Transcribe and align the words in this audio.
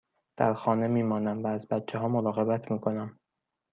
در 0.37 0.53
خانه 0.53 0.87
می 0.87 1.03
مانم 1.03 1.43
و 1.43 1.47
از 1.47 1.67
بچه 1.67 1.97
ها 1.99 2.07
مراقبت 2.07 2.71
می 2.71 2.79
کنم. 2.79 3.19